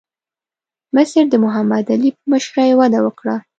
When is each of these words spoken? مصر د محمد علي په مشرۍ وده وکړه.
مصر 0.95 1.23
د 1.29 1.33
محمد 1.43 1.85
علي 1.93 2.09
په 2.17 2.23
مشرۍ 2.31 2.71
وده 2.79 2.99
وکړه. 3.05 3.35